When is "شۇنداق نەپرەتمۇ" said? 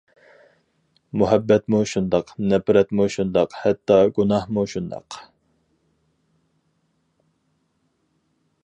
1.91-3.07